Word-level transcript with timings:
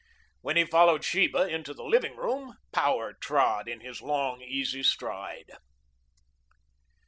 When 0.41 0.57
he 0.57 0.65
followed 0.65 1.03
Sheba 1.05 1.47
into 1.47 1.75
the 1.75 1.83
living 1.83 2.15
room, 2.15 2.57
power 2.73 3.13
trod 3.13 3.69
in 3.69 3.81
his 3.81 4.01
long, 4.01 4.41
easy 4.41 4.81
stride. 4.81 5.51